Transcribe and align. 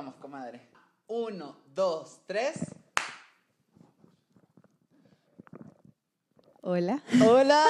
vamos, 0.00 0.14
comadre. 0.14 0.62
Uno, 1.08 1.56
dos, 1.74 2.22
tres. 2.26 2.54
Hola. 6.62 7.02
Hola. 7.22 7.62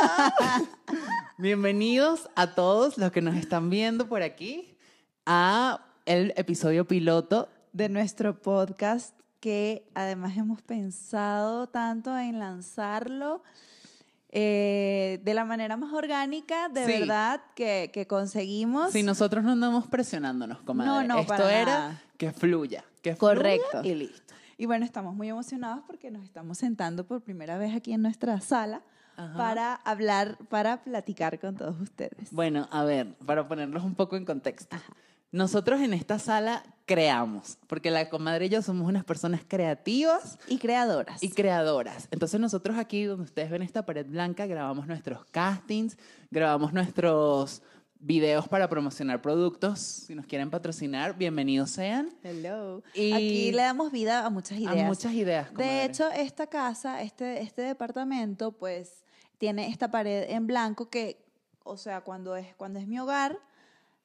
Bienvenidos 1.39 2.31
a 2.37 2.55
todos 2.55 2.99
los 2.99 3.11
que 3.11 3.21
nos 3.21 3.35
están 3.35 3.69
viendo 3.69 4.09
por 4.09 4.23
aquí 4.23 4.79
a 5.27 5.85
el 6.07 6.33
episodio 6.37 6.87
piloto. 6.87 7.49
De 7.73 7.89
nuestro 7.89 8.41
podcast 8.41 9.19
que 9.41 9.91
además 9.97 10.37
hemos 10.37 10.63
pensado 10.63 11.67
tanto 11.67 12.17
en 12.17 12.39
lanzarlo 12.39 13.43
eh, 14.29 15.21
de 15.25 15.35
la 15.35 15.45
manera 15.45 15.77
más 15.77 15.93
orgánica, 15.93 16.69
de 16.69 16.87
Sí. 16.87 16.93
verdad, 16.93 17.41
que, 17.57 17.91
que 17.93 18.07
conseguimos. 18.07 18.93
Si 18.93 19.03
nosotros 19.03 19.43
no 19.43 19.51
andamos 19.51 19.89
presionándonos, 19.89 20.61
comadre. 20.63 20.93
No, 20.93 21.03
no, 21.03 21.19
Esto 21.23 21.29
para 21.29 21.61
era 21.61 21.65
nada. 21.79 22.03
Que 22.21 22.33
fluya. 22.33 22.85
Que 23.01 23.17
fluya 23.17 23.35
Correcto. 23.35 23.81
Y 23.83 23.95
listo. 23.95 24.35
Y 24.59 24.67
bueno, 24.67 24.85
estamos 24.85 25.15
muy 25.15 25.31
emocionados 25.31 25.83
porque 25.87 26.11
nos 26.11 26.23
estamos 26.23 26.59
sentando 26.59 27.05
por 27.07 27.23
primera 27.23 27.57
vez 27.57 27.75
aquí 27.75 27.95
en 27.95 28.03
nuestra 28.03 28.39
sala 28.43 28.83
Ajá. 29.17 29.35
para 29.39 29.75
hablar, 29.75 30.37
para 30.51 30.83
platicar 30.83 31.41
con 31.41 31.57
todos 31.57 31.81
ustedes. 31.81 32.31
Bueno, 32.31 32.69
a 32.71 32.85
ver, 32.85 33.15
para 33.25 33.49
ponerlos 33.49 33.83
un 33.85 33.95
poco 33.95 34.17
en 34.19 34.27
contexto. 34.27 34.77
Nosotros 35.33 35.81
en 35.81 35.95
esta 35.95 36.19
sala 36.19 36.63
creamos, 36.85 37.57
porque 37.69 37.91
la 37.91 38.11
comadre 38.11 38.47
y 38.47 38.49
yo 38.51 38.61
somos 38.61 38.87
unas 38.87 39.05
personas 39.05 39.41
creativas 39.49 40.39
Y 40.47 40.59
creadoras. 40.59 41.23
y 41.23 41.31
creadoras. 41.31 42.09
Entonces 42.11 42.39
nosotros 42.39 42.77
aquí, 42.77 43.05
donde 43.05 43.25
ustedes 43.25 43.49
ven 43.51 43.63
esta 43.63 43.87
pared 43.87 44.05
blanca, 44.07 44.45
grabamos 44.47 44.87
nuestros 44.87 45.25
castings, 45.31 45.97
grabamos 46.31 46.75
nuestros 46.75 47.63
videos 48.01 48.49
para 48.49 48.69
promocionar 48.69 49.21
productos. 49.21 49.79
Si 49.79 50.15
nos 50.15 50.27
quieren 50.27 50.51
patrocinar, 50.51 51.17
bienvenidos 51.17 51.71
sean. 51.71 52.11
Hello. 52.23 52.83
Y- 52.95 53.13
Aquí 53.13 53.53
le 53.53 53.63
damos 53.63 53.93
vida 53.93 54.25
a 54.25 54.31
muchas 54.31 54.59
ideas. 54.59 54.85
A 54.85 54.87
muchas 54.87 55.13
ideas. 55.13 55.55
De 55.55 55.85
hecho, 55.85 56.11
esta 56.11 56.47
casa, 56.47 57.03
este, 57.03 57.43
este 57.43 57.63
departamento, 57.63 58.53
pues 58.53 59.05
tiene 59.39 59.69
esta 59.69 59.91
pared 59.91 60.25
en 60.31 60.47
blanco 60.47 60.89
que, 60.89 61.25
o 61.63 61.77
sea, 61.77 62.01
cuando 62.01 62.37
es, 62.37 62.55
cuando 62.57 62.79
es 62.79 62.87
mi 62.87 62.99
hogar, 62.99 63.39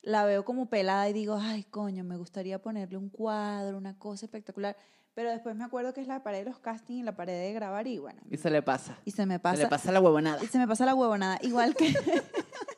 la 0.01 0.25
veo 0.25 0.45
como 0.45 0.67
pelada 0.69 1.09
y 1.09 1.13
digo, 1.13 1.37
ay, 1.41 1.63
coño, 1.63 2.03
me 2.03 2.17
gustaría 2.17 2.61
ponerle 2.61 2.97
un 2.97 3.09
cuadro, 3.09 3.77
una 3.77 3.97
cosa 3.97 4.25
espectacular. 4.25 4.75
Pero 5.13 5.31
después 5.31 5.55
me 5.55 5.63
acuerdo 5.63 5.93
que 5.93 6.01
es 6.01 6.07
la 6.07 6.21
pared 6.21 6.39
de 6.39 6.49
los 6.49 6.59
castings 6.59 6.99
y 6.99 7.03
la 7.03 7.15
pared 7.15 7.33
de 7.39 7.53
grabar 7.53 7.87
y 7.87 7.99
bueno, 7.99 8.21
y 8.29 8.35
se 8.37 8.49
le 8.51 8.61
pasa. 8.61 8.97
y 9.05 9.11
se 9.11 9.25
me 9.25 9.35
Se 9.35 9.39
pasa. 9.39 9.63
le 9.63 9.67
pasa 9.69 9.91
la 9.93 10.01
huevonada. 10.01 10.43
Y 10.43 10.47
se 10.47 10.57
me 10.57 10.67
pasa 10.67 10.85
la 10.85 10.93
huevonada. 10.93 11.39
Igual 11.41 11.73
que, 11.73 11.93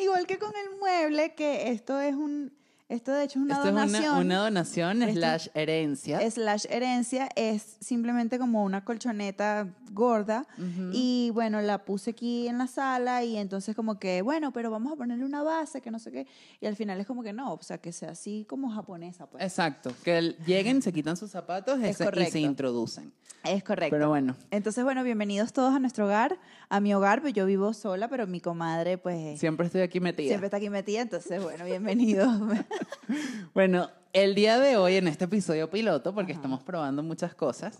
igual 0.00 0.26
que 0.26 0.38
con 0.38 0.52
el 0.56 0.78
mueble, 0.78 1.34
que 1.34 1.70
esto 1.70 2.00
es 2.00 2.14
un, 2.14 2.52
esto 2.90 3.12
de 3.12 3.24
hecho 3.24 3.38
es 3.38 3.44
una 3.44 3.54
Esto 3.54 3.66
donación. 3.68 4.02
es 4.02 4.10
una, 4.10 4.18
una 4.20 4.36
donación 4.38 5.02
Esto- 5.02 5.14
slash 5.20 5.46
herencia. 5.54 6.30
slash 6.30 6.66
herencia 6.68 7.28
es 7.36 7.76
simplemente 7.80 8.38
como 8.38 8.64
una 8.64 8.84
colchoneta 8.84 9.68
gorda 9.92 10.46
y 10.92 11.30
bueno 11.34 11.60
la 11.62 11.84
puse 11.84 12.10
aquí 12.10 12.46
en 12.46 12.58
la 12.58 12.66
sala 12.68 13.24
y 13.24 13.36
entonces 13.36 13.74
como 13.74 13.98
que 13.98 14.22
bueno 14.22 14.52
pero 14.52 14.70
vamos 14.70 14.92
a 14.92 14.96
ponerle 14.96 15.24
una 15.24 15.42
base 15.42 15.80
que 15.80 15.90
no 15.90 15.98
sé 15.98 16.12
qué 16.12 16.26
y 16.60 16.66
al 16.66 16.76
final 16.76 17.00
es 17.00 17.06
como 17.08 17.22
que 17.24 17.32
no 17.32 17.54
o 17.54 17.62
sea 17.62 17.78
que 17.78 17.92
sea 17.92 18.10
así 18.10 18.44
como 18.48 18.70
japonesa 18.70 19.26
pues 19.26 19.42
Exacto, 19.42 19.92
que 20.04 20.36
lleguen, 20.46 20.80
se 20.82 20.92
quitan 20.92 21.16
sus 21.16 21.30
zapatos 21.32 21.80
Es 21.82 22.00
ese- 22.00 22.22
y 22.22 22.30
se 22.30 22.38
introducen. 22.40 23.12
es 23.42 23.64
correcto 23.64 23.96
Pero 23.96 24.08
bueno, 24.10 24.36
entonces 24.52 24.84
bueno 24.84 25.02
bienvenidos 25.02 25.52
todos 25.52 25.74
a 25.74 25.80
nuestro 25.80 26.04
hogar 26.04 26.38
a 26.68 26.78
mi 26.78 26.94
hogar 26.94 27.20
pues 27.20 27.32
yo 27.34 27.44
vivo 27.46 27.72
sola 27.72 28.06
pero 28.08 28.28
mi 28.28 28.40
comadre 28.40 28.96
pues 28.96 29.40
siempre 29.40 29.66
estoy 29.66 29.80
aquí 29.80 29.98
metida. 29.98 30.28
siempre 30.28 30.46
está 30.46 30.58
aquí 30.58 30.70
metida 30.70 31.00
entonces 31.00 31.42
bueno 31.42 31.64
bienvenidos 31.64 32.28
Bueno, 33.54 33.90
el 34.12 34.34
día 34.34 34.58
de 34.58 34.76
hoy 34.76 34.96
en 34.96 35.08
este 35.08 35.24
episodio 35.24 35.70
piloto, 35.70 36.14
porque 36.14 36.32
estamos 36.32 36.62
probando 36.62 37.02
muchas 37.02 37.34
cosas, 37.34 37.78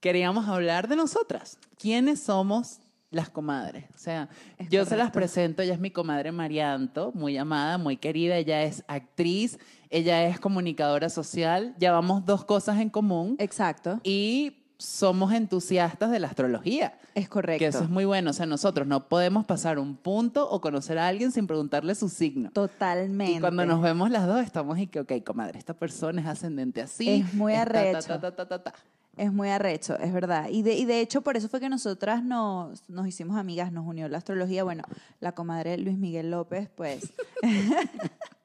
queríamos 0.00 0.48
hablar 0.48 0.88
de 0.88 0.96
nosotras. 0.96 1.58
¿Quiénes 1.78 2.20
somos 2.22 2.80
las 3.10 3.28
comadres? 3.28 3.84
O 3.94 3.98
sea, 3.98 4.28
Es 4.58 4.68
yo 4.68 4.84
se 4.84 4.96
las 4.96 5.10
presento, 5.10 5.62
ella 5.62 5.74
es 5.74 5.80
mi 5.80 5.90
comadre 5.90 6.32
Marianto, 6.32 7.12
muy 7.14 7.36
amada, 7.36 7.78
muy 7.78 7.96
querida, 7.96 8.36
ella 8.36 8.62
es 8.62 8.84
actriz, 8.88 9.58
ella 9.90 10.24
es 10.26 10.38
comunicadora 10.38 11.08
social, 11.08 11.74
llevamos 11.78 12.24
dos 12.24 12.44
cosas 12.44 12.78
en 12.78 12.90
común 12.90 13.36
exacto 13.38 14.00
y 14.04 14.59
somos 14.80 15.32
entusiastas 15.32 16.10
de 16.10 16.18
la 16.18 16.28
astrología. 16.28 16.94
es 17.14 17.28
correcto 17.28 17.58
Que 17.58 17.66
eso 17.66 17.84
es 17.84 17.90
muy 17.90 18.04
bueno. 18.04 18.30
O 18.30 18.32
sea, 18.32 18.46
nosotros 18.46 18.86
no 18.86 19.08
podemos 19.08 19.44
pasar 19.44 19.78
un 19.78 19.96
punto 19.96 20.48
o 20.48 20.60
conocer 20.60 20.98
a 20.98 21.06
alguien 21.06 21.32
sin 21.32 21.46
preguntarle 21.46 21.94
su 21.94 22.08
signo. 22.08 22.50
totalmente 22.50 23.32
Y 23.32 23.40
cuando 23.40 23.66
nos 23.66 23.82
vemos 23.82 24.10
las 24.10 24.26
dos, 24.26 24.42
estamos 24.42 24.78
y 24.78 24.86
que, 24.86 25.00
ok, 25.00 25.12
comadre, 25.24 25.58
esta 25.58 25.74
persona 25.74 26.20
es 26.22 26.26
ascendente 26.26 26.80
así. 26.82 27.20
Es 27.20 27.34
muy 27.34 27.54
arrecho. 27.54 28.08
ta, 28.08 28.20
ta, 28.20 28.34
ta, 28.34 28.48
ta, 28.48 28.62
ta. 28.62 28.74
Es 29.16 29.32
muy 29.32 29.50
arrecho, 29.50 29.98
es 29.98 30.12
verdad. 30.14 30.48
Y 30.48 30.62
de, 30.62 30.74
y 30.74 30.86
de 30.86 31.00
hecho, 31.00 31.20
por 31.20 31.36
eso 31.36 31.48
fue 31.48 31.60
que 31.60 31.68
nosotras 31.68 32.24
nos, 32.24 32.88
nos 32.88 33.06
hicimos 33.06 33.36
amigas, 33.36 33.70
nos 33.70 33.86
unió 33.86 34.08
la 34.08 34.18
astrología. 34.18 34.64
Bueno, 34.64 34.82
la 35.20 35.32
comadre 35.32 35.76
Luis 35.76 35.98
Miguel 35.98 36.30
López, 36.30 36.70
pues. 36.74 37.12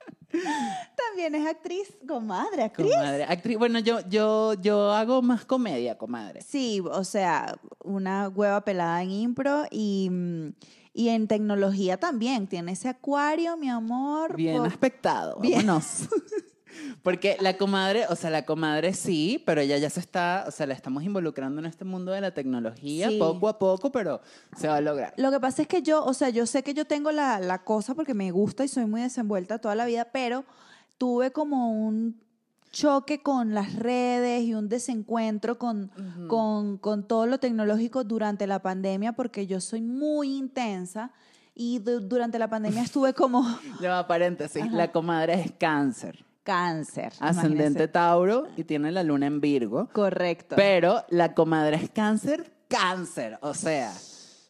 También 0.95 1.35
es 1.35 1.47
actriz, 1.47 1.95
comadre, 2.07 2.63
actriz. 2.63 2.91
Comadre, 2.93 3.23
actriz. 3.23 3.57
Bueno, 3.57 3.79
yo, 3.79 3.99
yo, 4.09 4.53
yo 4.55 4.91
hago 4.91 5.21
más 5.21 5.45
comedia, 5.45 5.97
comadre. 5.97 6.41
Sí, 6.41 6.81
o 6.83 7.03
sea, 7.03 7.57
una 7.83 8.29
hueva 8.29 8.63
pelada 8.65 9.01
en 9.01 9.11
impro 9.11 9.65
y, 9.71 10.09
y 10.93 11.09
en 11.09 11.27
tecnología 11.27 11.97
también. 11.97 12.47
Tiene 12.47 12.73
ese 12.73 12.89
acuario, 12.89 13.57
mi 13.57 13.69
amor. 13.69 14.35
Bien 14.35 14.65
aspectado, 14.65 15.39
Bien. 15.39 15.65
vámonos. 15.65 16.09
Porque 17.03 17.37
la 17.39 17.57
comadre, 17.57 18.05
o 18.09 18.15
sea, 18.15 18.29
la 18.29 18.45
comadre 18.45 18.93
sí, 18.93 19.41
pero 19.45 19.61
ella 19.61 19.77
ya 19.77 19.89
se 19.89 19.99
está, 19.99 20.45
o 20.47 20.51
sea, 20.51 20.65
la 20.67 20.73
estamos 20.73 21.03
involucrando 21.03 21.59
en 21.59 21.65
este 21.65 21.85
mundo 21.85 22.11
de 22.11 22.21
la 22.21 22.31
tecnología 22.33 23.09
Sí. 23.09 23.17
poco 23.19 23.47
a 23.47 23.59
poco, 23.59 23.91
pero 23.91 24.21
se 24.57 24.67
va 24.67 24.77
a 24.77 24.81
lograr. 24.81 25.13
Lo 25.17 25.31
que 25.31 25.39
pasa 25.39 25.61
es 25.61 25.67
que 25.67 25.81
yo, 25.81 26.03
o 26.03 26.13
sea, 26.13 26.29
yo 26.29 26.45
sé 26.45 26.63
que 26.63 26.73
yo 26.73 26.85
tengo 26.85 27.11
la, 27.11 27.39
la 27.39 27.63
cosa 27.63 27.93
porque 27.95 28.13
me 28.13 28.31
gusta 28.31 28.63
y 28.63 28.67
soy 28.67 28.85
muy 28.85 29.01
desenvuelta 29.01 29.59
toda 29.59 29.75
la 29.75 29.85
vida, 29.85 30.07
pero 30.11 30.45
tuve 30.97 31.31
como 31.31 31.71
un 31.87 32.19
choque 32.71 33.21
con 33.21 33.53
las 33.53 33.75
redes 33.75 34.43
y 34.43 34.53
un 34.53 34.67
desencuentro 34.67 35.57
con, 35.57 35.91
Ujú. 35.97 36.27
con, 36.27 36.77
con 36.77 37.07
todo 37.07 37.25
lo 37.25 37.39
tecnológico 37.39 38.03
durante 38.03 38.47
la 38.47 38.61
pandemia 38.61 39.13
porque 39.13 39.47
yo 39.47 39.61
soy 39.61 39.81
muy 39.81 40.35
intensa 40.35 41.11
y 41.53 41.79
du- 41.79 42.01
durante 42.01 42.37
la 42.37 42.49
pandemia 42.49 42.81
estuve 42.83 43.13
como 43.13 43.43
Ya 43.81 43.91
va, 43.91 44.07
paréntesis. 44.07 44.69
La 44.73 44.91
comadre 44.91 45.35
es 45.39 45.51
cáncer, 45.57 46.25
cáncer. 46.45 47.11
ascendente 47.19 47.63
imagínense. 47.63 47.87
Tauro 47.89 48.47
y 48.55 48.63
tiene 48.63 48.91
la 48.91 49.03
luna 49.03 49.25
en 49.25 49.41
Virgo. 49.41 49.89
Correcto. 49.91 50.55
Pero 50.55 51.03
la 51.09 51.33
comadre 51.33 51.75
es 51.75 51.89
cáncer, 51.89 52.49
cáncer. 52.69 53.37
O 53.41 53.53
sea, 53.53 53.91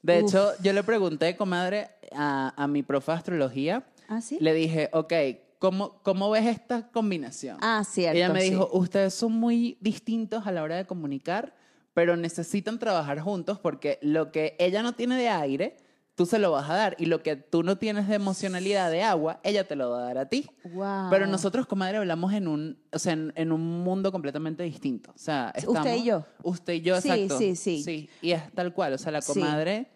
de 0.04 0.22
Uf. 0.22 0.30
hecho, 0.30 0.52
yo 0.62 0.74
le 0.74 0.84
pregunté, 0.84 1.36
comadre, 1.36 1.90
a, 2.16 2.54
a 2.56 2.68
mi 2.68 2.84
profe 2.84 3.12
de 3.12 3.18
astrología. 3.18 3.84
¿Ah, 4.08 4.22
sí? 4.22 4.38
Le 4.40 4.54
dije, 4.54 4.90
ok, 4.94 5.14
¿cómo, 5.58 6.00
cómo 6.04 6.30
ves 6.30 6.46
esta 6.46 6.92
combinación? 6.92 7.58
Ah, 7.62 7.84
cierto. 7.84 8.16
Ella 8.18 8.30
me 8.30 8.42
sí. 8.42 8.52
dijo, 8.52 8.70
ustedes 8.74 9.14
son 9.16 9.32
muy 9.32 9.78
distintos 9.82 10.46
a 10.46 10.52
la 10.52 10.62
hora 10.62 10.76
de 10.76 10.86
comunicar, 10.86 11.56
pero 11.94 12.18
necesitan 12.18 12.78
trabajar 12.78 13.20
juntos 13.22 13.58
porque 13.58 13.98
lo 14.02 14.32
que 14.32 14.56
ella 14.60 14.84
no 14.84 14.94
tiene 14.94 15.16
de 15.18 15.30
aire, 15.30 15.78
tú 16.16 16.26
se 16.26 16.40
lo 16.40 16.52
vas 16.52 16.70
a 16.70 16.76
dar. 16.76 16.96
Y 16.98 17.06
lo 17.06 17.22
que 17.22 17.36
tú 17.36 17.62
no 17.64 17.78
tienes 17.78 18.08
de 18.08 18.16
emocionalidad 18.16 18.90
de 18.90 19.04
agua, 19.04 19.40
ella 19.44 19.68
te 19.68 19.76
lo 19.76 19.92
va 19.92 20.00
a 20.00 20.04
dar 20.06 20.18
a 20.18 20.30
ti. 20.30 20.50
Wow. 20.64 21.10
Pero 21.10 21.28
nosotros, 21.28 21.68
comadre, 21.68 21.98
hablamos 21.98 22.34
en 22.34 22.48
un, 22.48 22.78
o 22.92 23.00
sea, 23.00 23.14
en, 23.14 23.34
en 23.36 23.52
un 23.52 23.62
mundo 23.84 24.12
completamente 24.12 24.64
distinto. 24.64 25.12
O 25.12 25.18
sea, 25.20 25.54
Usted 25.68 25.96
y 25.98 26.04
yo. 26.06 26.24
Usted 26.44 26.74
y 26.74 26.82
yo, 26.82 27.00
Sí, 27.02 27.10
exacto. 27.10 27.38
sí, 27.38 27.56
sí. 27.56 28.10
Y 28.22 28.32
es 28.32 28.52
tal 28.54 28.74
cual. 28.74 28.94
O 28.94 28.98
sea, 28.98 29.12
la 29.12 29.22
Sí. 29.22 29.34
comadre 29.34 29.88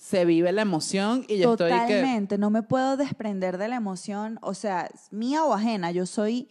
se 0.00 0.24
vive 0.24 0.50
la 0.50 0.62
emoción 0.62 1.26
y 1.28 1.36
yo 1.36 1.52
estoy 1.52 1.70
que... 1.70 1.76
Totalmente, 1.76 2.38
no 2.38 2.48
me 2.48 2.62
puedo 2.62 2.96
desprender 2.96 3.58
de 3.58 3.68
la 3.68 3.76
emoción, 3.76 4.38
o 4.40 4.54
sea, 4.54 4.90
mía 5.10 5.44
o 5.44 5.52
ajena, 5.52 5.90
yo 5.90 6.06
soy 6.06 6.48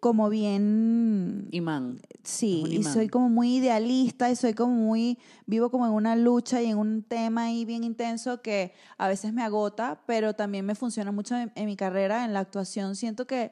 como 0.00 0.28
bien, 0.28 1.48
Imán. 1.50 1.98
sí, 2.22 2.64
y 2.68 2.84
soy 2.84 3.08
como 3.08 3.30
muy 3.30 3.56
idealista 3.56 4.30
y 4.30 4.36
soy 4.36 4.52
como 4.52 4.74
muy, 4.74 5.18
vivo 5.46 5.70
como 5.70 5.86
en 5.86 5.92
una 5.92 6.14
lucha 6.14 6.60
y 6.60 6.66
en 6.66 6.76
un 6.76 7.02
tema 7.02 7.44
ahí 7.44 7.64
bien 7.64 7.84
intenso 7.84 8.42
que 8.42 8.74
a 8.98 9.08
veces 9.08 9.32
me 9.32 9.42
agota, 9.42 10.02
pero 10.06 10.34
también 10.34 10.66
me 10.66 10.74
funciona 10.74 11.10
mucho 11.10 11.38
en, 11.38 11.50
en 11.54 11.64
mi 11.64 11.74
carrera, 11.74 12.26
en 12.26 12.34
la 12.34 12.40
actuación, 12.40 12.96
siento 12.96 13.26
que 13.26 13.50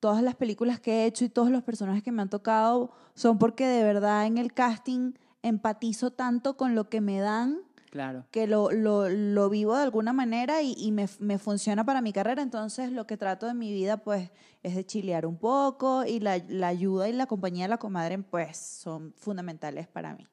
todas 0.00 0.24
las 0.24 0.34
películas 0.34 0.80
que 0.80 1.04
he 1.04 1.06
hecho 1.06 1.24
y 1.24 1.28
todos 1.28 1.50
los 1.50 1.62
personajes 1.62 2.02
que 2.02 2.10
me 2.10 2.20
han 2.20 2.30
tocado 2.30 2.90
son 3.14 3.38
porque 3.38 3.68
de 3.68 3.84
verdad 3.84 4.26
en 4.26 4.38
el 4.38 4.52
casting 4.52 5.12
empatizo 5.42 6.10
tanto 6.10 6.56
con 6.56 6.74
lo 6.74 6.88
que 6.88 7.00
me 7.00 7.20
dan 7.20 7.60
Claro. 7.90 8.24
que 8.30 8.46
lo, 8.46 8.70
lo, 8.70 9.08
lo 9.08 9.50
vivo 9.50 9.76
de 9.76 9.82
alguna 9.82 10.12
manera 10.12 10.62
y, 10.62 10.74
y 10.78 10.92
me, 10.92 11.08
me 11.18 11.38
funciona 11.38 11.84
para 11.84 12.00
mi 12.00 12.12
carrera. 12.12 12.40
Entonces, 12.40 12.92
lo 12.92 13.04
que 13.06 13.16
trato 13.16 13.46
de 13.46 13.54
mi 13.54 13.72
vida, 13.72 13.96
pues, 13.96 14.30
es 14.62 14.76
de 14.76 14.86
chilear 14.86 15.26
un 15.26 15.36
poco 15.36 16.04
y 16.04 16.20
la, 16.20 16.38
la 16.48 16.68
ayuda 16.68 17.08
y 17.08 17.12
la 17.12 17.26
compañía 17.26 17.64
de 17.64 17.68
la 17.70 17.78
comadre, 17.78 18.18
pues, 18.18 18.56
son 18.56 19.12
fundamentales 19.16 19.88
para 19.88 20.14
mí. 20.14 20.26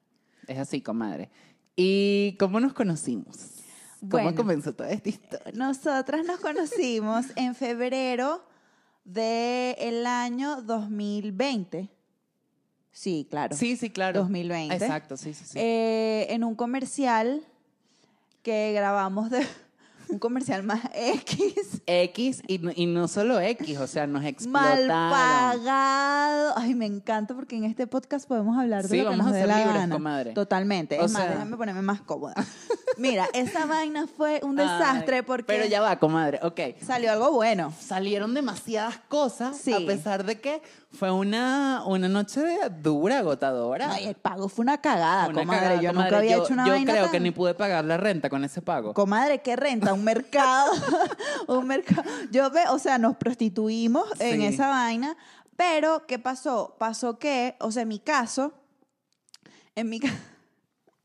Es 0.46 0.58
así, 0.58 0.80
comadre. 0.80 1.30
¿Y 1.74 2.36
cómo 2.38 2.60
nos 2.60 2.72
conocimos? 2.74 3.36
¿Cómo 4.00 4.22
Bueno. 4.22 4.34
comenzó 4.36 4.72
toda 4.74 4.90
esta 4.90 5.08
historia? 5.08 5.52
Nosotras 5.54 6.24
nos 6.24 6.38
conocimos 6.40 7.26
en 7.34 7.56
febrero 7.56 8.44
del 9.04 10.06
año 10.06 10.62
2020. 10.62 11.90
Sí, 12.98 13.28
claro. 13.30 13.54
Sí, 13.56 13.76
sí, 13.76 13.90
claro. 13.90 14.18
2020. 14.22 14.74
Exacto, 14.74 15.16
sí, 15.16 15.32
sí, 15.32 15.44
sí. 15.46 15.56
Eh, 15.56 16.26
en 16.30 16.42
un 16.42 16.56
comercial 16.56 17.42
que 18.42 18.72
grabamos 18.74 19.30
de 19.30 19.46
un 20.08 20.18
comercial 20.18 20.64
más 20.64 20.80
X. 20.94 21.80
X 21.86 22.42
y, 22.48 22.58
no- 22.58 22.72
y 22.74 22.86
no 22.86 23.06
solo 23.06 23.38
X, 23.40 23.78
o 23.78 23.86
sea, 23.86 24.08
nos 24.08 24.22
Mal 24.22 24.30
explotaron. 24.30 24.88
pagado. 24.88 26.54
Ay, 26.56 26.74
me 26.74 26.86
encanta 26.86 27.36
porque 27.36 27.54
en 27.56 27.64
este 27.64 27.86
podcast 27.86 28.26
podemos 28.26 28.58
hablar 28.58 28.82
de 28.82 28.88
Sí, 28.88 28.96
lo 28.96 29.04
que 29.04 29.10
vamos 29.10 29.26
nos 29.26 29.34
a 29.36 29.38
ser 29.46 29.48
libres, 29.66 29.88
comadre. 29.90 30.32
Totalmente. 30.32 30.98
O 30.98 31.04
es 31.04 31.12
más, 31.12 31.22
sea- 31.22 31.32
déjame 31.34 31.56
ponerme 31.56 31.82
más 31.82 32.00
cómoda. 32.00 32.34
Mira, 32.98 33.28
esa 33.32 33.64
vaina 33.66 34.06
fue 34.06 34.40
un 34.42 34.56
desastre 34.56 35.16
Ay, 35.16 35.22
porque 35.22 35.44
Pero 35.44 35.66
ya 35.66 35.80
va, 35.80 35.98
comadre, 35.98 36.40
ok. 36.42 36.60
salió 36.84 37.12
algo 37.12 37.30
bueno. 37.32 37.72
Salieron 37.80 38.34
demasiadas 38.34 38.98
cosas, 39.08 39.56
Sí. 39.56 39.72
a 39.72 39.78
pesar 39.86 40.24
de 40.24 40.40
que 40.40 40.60
fue 40.92 41.10
una, 41.10 41.82
una 41.86 42.08
noche 42.08 42.40
dura, 42.82 43.18
agotadora. 43.18 43.92
Ay, 43.92 44.06
el 44.08 44.14
pago 44.16 44.48
fue 44.48 44.62
una 44.64 44.78
cagada, 44.80 45.28
Una 45.28 45.40
comadre. 45.40 45.60
cagada, 45.60 45.80
yo 45.82 45.88
comadre. 45.90 46.04
nunca 46.10 46.18
había 46.18 46.36
Yo- 46.36 46.44
hecho 46.44 46.52
una 46.54 46.66
Yo 46.66 46.72
vaina 46.72 46.92
creo 46.92 47.02
tan- 47.04 47.12
que 47.12 47.20
ni 47.20 47.30
pude 47.30 47.54
pagar 47.54 47.84
la 47.84 47.96
renta 47.96 48.28
con 48.28 48.44
ese 48.44 48.60
pago. 48.62 48.92
Comadre, 48.94 49.40
¿qué 49.42 49.54
renta? 49.56 49.92
Un 49.94 50.04
mercado. 50.04 50.72
un 51.48 51.66
mercado. 51.66 52.02
Yo 52.32 52.50
ve, 52.50 52.62
o 52.70 52.78
sea, 52.78 52.98
nos 52.98 53.16
prostituimos 53.16 54.08
en 54.20 54.40
Sí. 54.40 54.46
esa 54.46 54.68
vaina. 54.68 55.16
Pero, 55.56 56.06
¿qué 56.06 56.18
pasó? 56.18 56.76
Pasó 56.78 57.18
que, 57.18 57.56
o 57.60 57.70
sea, 57.72 57.82
en 57.82 57.88
mi 57.88 57.98
caso, 57.98 58.52
en 59.74 59.88
mi, 59.88 60.00
ca- 60.00 60.12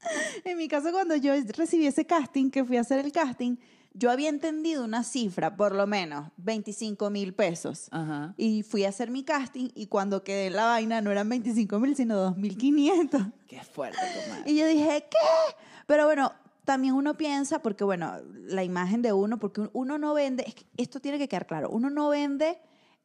en 0.45 0.57
mi 0.57 0.67
caso, 0.67 0.91
cuando 0.91 1.15
yo 1.15 1.33
recibí 1.55 1.87
ese 1.87 2.05
casting, 2.05 2.49
que 2.49 2.63
fui 2.63 2.77
a 2.77 2.81
hacer 2.81 3.03
el 3.03 3.11
casting, 3.11 3.57
yo 3.93 4.09
había 4.09 4.29
entendido 4.29 4.83
una 4.83 5.03
cifra, 5.03 5.55
por 5.55 5.75
lo 5.75 5.85
menos 5.85 6.29
25 6.37 7.09
mil 7.09 7.33
pesos. 7.33 7.89
Ajá. 7.91 8.33
Y 8.37 8.63
fui 8.63 8.85
a 8.85 8.89
hacer 8.89 9.11
mi 9.11 9.23
casting 9.23 9.69
y 9.75 9.87
cuando 9.87 10.23
quedé 10.23 10.47
en 10.47 10.53
la 10.53 10.65
vaina 10.65 11.01
no 11.01 11.11
eran 11.11 11.29
25 11.29 11.79
mil, 11.79 11.95
sino 11.95 12.35
2.500. 12.35 13.31
Qué 13.47 13.61
fuerte, 13.63 13.99
comadre. 14.23 14.51
Y 14.51 14.57
yo 14.57 14.65
dije, 14.65 15.05
¿qué? 15.09 15.55
Pero 15.85 16.05
bueno, 16.05 16.33
también 16.65 16.93
uno 16.93 17.15
piensa, 17.15 17.59
porque 17.59 17.83
bueno, 17.83 18.13
la 18.33 18.63
imagen 18.63 19.01
de 19.01 19.13
uno, 19.13 19.37
porque 19.37 19.69
uno 19.73 19.97
no 19.97 20.13
vende, 20.13 20.43
es 20.47 20.55
que 20.55 20.65
esto 20.77 20.99
tiene 20.99 21.17
que 21.17 21.27
quedar 21.27 21.45
claro, 21.45 21.69
uno 21.69 21.89
no 21.89 22.09
vende 22.09 22.57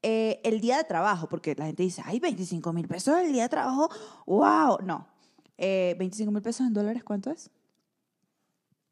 eh, 0.02 0.40
el 0.44 0.60
día 0.60 0.76
de 0.76 0.84
trabajo, 0.84 1.28
porque 1.28 1.54
la 1.56 1.66
gente 1.66 1.82
dice, 1.82 2.02
ay, 2.04 2.20
25 2.20 2.72
mil 2.72 2.86
pesos 2.86 3.18
el 3.18 3.32
día 3.32 3.44
de 3.44 3.48
trabajo, 3.48 3.90
wow, 4.26 4.78
no. 4.82 5.06
Eh, 5.58 5.96
25 5.98 6.30
mil 6.32 6.40
pesos 6.42 6.66
en 6.66 6.72
dólares, 6.72 7.02
¿cuánto 7.04 7.30
es? 7.30 7.50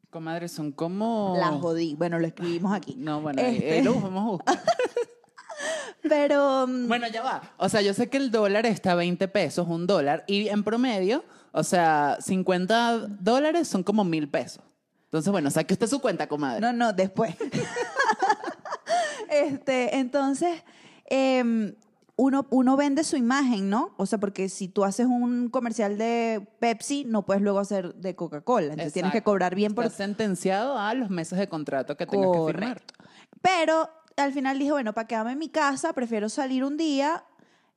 Comadre, 0.09 0.47
son 0.47 0.71
como... 0.71 1.35
La 1.39 1.47
jodí. 1.51 1.95
Bueno, 1.95 2.19
lo 2.19 2.27
escribimos 2.27 2.73
aquí. 2.73 2.95
No, 2.97 3.21
bueno, 3.21 3.41
Este- 3.41 3.79
eh, 3.79 3.83
lo 3.83 3.93
vamos 3.95 4.23
a 4.23 4.29
buscar. 4.31 4.63
Pero, 6.01 6.67
mm, 6.67 6.87
Bueno, 6.87 7.07
ya 7.07 7.21
va. 7.23 7.41
O 7.57 7.67
sea, 7.69 7.81
yo 7.81 7.93
sé 7.93 8.09
que 8.09 8.17
el 8.17 8.31
dólar 8.31 8.65
está 8.65 8.91
a 8.93 8.95
20 8.95 9.27
pesos, 9.27 9.67
un 9.67 9.87
dólar, 9.87 10.23
y 10.27 10.47
en 10.47 10.63
promedio, 10.63 11.23
o 11.51 11.63
sea, 11.63 12.17
50 12.21 13.07
dólares 13.19 13.67
son 13.67 13.83
como 13.83 14.03
mil 14.03 14.29
pesos. 14.29 14.63
Entonces, 15.05 15.31
bueno, 15.31 15.49
saque 15.49 15.73
usted 15.73 15.87
su 15.87 15.99
cuenta, 15.99 16.27
comadre. 16.27 16.61
No, 16.61 16.73
no, 16.73 16.93
después. 16.93 17.35
este, 19.29 19.97
entonces, 19.97 20.63
em, 21.05 21.75
uno, 22.17 22.47
uno 22.49 22.75
vende 22.75 23.03
su 23.03 23.15
imagen, 23.15 23.69
¿no? 23.69 23.93
O 23.95 24.07
sea, 24.07 24.19
porque 24.19 24.49
si 24.49 24.67
tú 24.67 24.83
haces 24.83 25.05
un 25.05 25.49
comercial 25.49 25.97
de 25.99 26.45
Pepsi, 26.59 27.05
no 27.05 27.25
puedes 27.25 27.43
luego 27.43 27.59
hacer 27.59 27.93
de 27.93 28.15
Coca-Cola. 28.15 28.73
Entonces 28.73 28.93
tienes 28.93 29.11
que 29.11 29.21
cobrar 29.21 29.53
bien 29.53 29.75
por... 29.75 29.85
Estás 29.85 29.97
sentenciado 29.97 30.77
a 30.79 30.93
los 30.95 31.11
meses 31.11 31.37
de 31.37 31.47
contrato 31.47 31.95
que 31.95 32.07
tengas 32.07 32.31
que 32.31 32.45
firmar. 32.47 32.81
Pero 33.41 33.87
al 34.17 34.33
final 34.33 34.57
dije, 34.57 34.71
bueno, 34.71 34.93
para 34.93 35.07
quedarme 35.07 35.33
en 35.33 35.39
mi 35.39 35.49
casa, 35.49 35.93
prefiero 35.93 36.27
salir 36.27 36.63
un 36.63 36.75
día, 36.75 37.23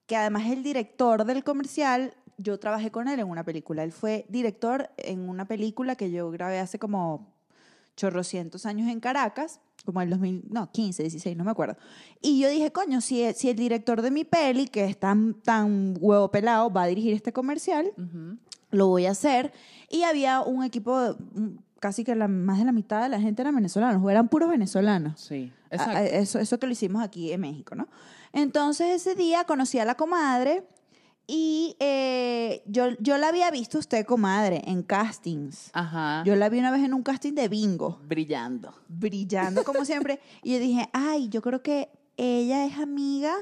que 0.07 0.17
además 0.17 0.47
el 0.47 0.63
director 0.63 1.27
del 1.27 1.45
comercial, 1.45 2.15
yo 2.39 2.59
trabajé 2.59 2.91
con 2.91 3.09
él 3.09 3.21
en 3.21 3.29
una 3.29 3.45
película. 3.45 3.85
Él 3.85 3.93
fue 3.93 4.25
director 4.31 4.89
en 4.97 5.29
una 5.29 5.47
película 5.47 5.97
que 5.97 6.11
yo 6.11 6.31
grabé 6.31 6.59
hace 6.61 6.79
como 6.79 7.35
chorrocientos 8.01 8.65
años 8.65 8.89
en 8.91 8.99
Caracas, 8.99 9.61
como 9.85 10.01
el 10.01 10.09
2000, 10.09 10.45
no, 10.51 10.71
15, 10.73 11.03
16, 11.03 11.37
no 11.37 11.45
me 11.45 11.51
acuerdo. 11.51 11.77
Y 12.23 12.41
yo 12.41 12.49
dije, 12.49 12.73
coño, 12.73 13.01
si, 13.03 13.31
si 13.35 13.51
el 13.51 13.57
director 13.57 14.01
de 14.01 14.11
mi 14.11 14.25
peli, 14.25 14.67
que 14.69 14.85
es 14.87 14.99
tan, 14.99 15.35
tan 15.35 15.95
huevo 16.01 16.31
pelado, 16.31 16.71
va 16.73 16.85
a 16.85 16.87
dirigir 16.87 17.13
este 17.15 17.33
comercial, 17.33 17.93
Ujú. 17.99 18.39
lo 18.71 18.87
voy 18.89 19.05
a 19.07 19.11
hacer. 19.11 19.53
Y 19.91 20.03
había 20.05 20.41
un 20.41 20.65
equipo, 20.65 21.17
casi 21.79 22.05
que 22.05 22.15
la, 22.15 22.27
más 22.29 22.59
de 22.59 22.65
la 22.65 22.73
mitad 22.73 23.03
de 23.03 23.11
la 23.11 23.21
gente 23.21 23.43
eran 23.43 23.55
venezolanos, 23.55 24.03
o 24.03 24.09
eran 24.11 24.29
puros 24.29 24.49
venezolanos. 24.49 25.21
Sí, 25.21 25.53
A- 25.71 25.75
exacto. 25.75 25.97
a- 25.99 26.05
eso, 26.07 26.39
eso 26.39 26.59
que 26.59 26.67
lo 26.67 26.73
hicimos 26.73 27.03
aquí 27.03 27.33
en 27.33 27.41
México, 27.43 27.75
¿no? 27.75 27.87
Entonces 28.33 28.89
ese 28.91 29.15
día 29.15 29.45
conocí 29.45 29.79
a 29.79 29.85
la 29.85 29.95
comadre 29.97 30.63
y 31.33 31.77
eh, 31.79 32.63
yo, 32.67 32.89
yo 32.99 33.17
la 33.17 33.29
había 33.29 33.49
visto 33.53 33.79
usted, 33.79 34.05
comadre, 34.05 34.63
en 34.67 34.83
castings. 34.83 35.71
Ajá. 35.73 36.25
Yo 36.27 36.35
la 36.35 36.49
vi 36.49 36.59
una 36.59 36.73
vez 36.73 36.83
en 36.83 36.93
un 36.93 37.05
casting 37.05 37.35
de 37.35 37.47
bingo, 37.49 38.01
Brillando. 38.05 38.75
brillando 38.89 39.63
como 39.63 39.85
siempre. 39.85 40.19
Y 40.43 40.55
yo 40.55 40.59
dije, 40.59 40.89
ay, 40.93 41.29
yo 41.29 41.41
creo 41.41 41.63
que 41.63 41.89
ella 42.17 42.67
es 42.67 42.77
amiga 42.79 43.33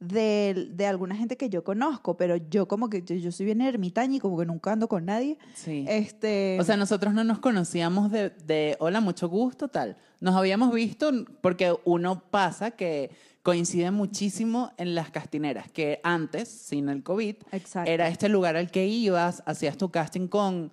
de, 0.00 0.70
de 0.72 0.86
alguna 0.86 1.14
gente 1.14 1.36
que 1.36 1.48
yo 1.48 1.62
conozco, 1.62 2.16
pero 2.16 2.36
yo 2.36 2.66
como 2.66 2.90
que 2.90 3.02
yo, 3.02 3.14
yo 3.14 3.30
soy 3.30 3.46
bien 3.46 3.60
ermitaña 3.60 4.16
y 4.16 4.18
como 4.18 4.36
que 4.36 4.44
nunca 4.44 4.72
ando 4.72 4.88
con 4.88 5.04
nadie. 5.04 5.38
Sí. 5.54 5.84
Este, 5.88 6.58
O 6.60 6.64
sea, 6.64 6.76
nosotros 6.76 7.14
no 7.14 7.22
nos 7.22 7.38
conocíamos 7.38 8.10
de, 8.10 8.30
de 8.30 8.76
hola, 8.80 9.00
mucho 9.00 9.28
gusto, 9.28 9.68
tal. 9.68 9.96
Nos 10.18 10.34
habíamos 10.34 10.74
visto 10.74 11.10
porque 11.40 11.72
uno 11.84 12.20
pasa 12.30 12.72
que 12.72 13.10
coincide 13.42 13.90
muchísimo 13.90 14.70
en 14.76 14.94
las 14.94 15.10
castineras, 15.10 15.70
que 15.70 16.00
antes, 16.04 16.48
sin 16.48 16.88
el 16.88 17.02
COVID, 17.02 17.36
Exacto. 17.52 17.90
era 17.90 18.08
este 18.08 18.28
lugar 18.28 18.56
al 18.56 18.70
que 18.70 18.86
ibas, 18.86 19.42
hacías 19.46 19.76
tu 19.76 19.90
casting 19.90 20.28
con 20.28 20.70